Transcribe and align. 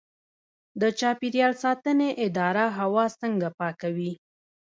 د 0.81 0.83
چاپیریال 0.99 1.53
ساتنې 1.63 2.09
اداره 2.25 2.65
هوا 2.79 3.05
څنګه 3.21 3.47
پاکوي؟ 3.59 4.11